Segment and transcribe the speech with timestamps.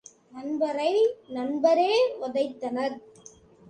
[0.33, 0.89] நண்பரை
[1.27, 1.93] நண்பரே
[2.21, 2.97] வதைத்தனர்.